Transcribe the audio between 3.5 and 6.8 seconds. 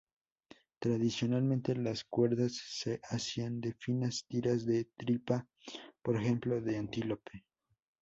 de finas tiras de tripa, por ejemplo de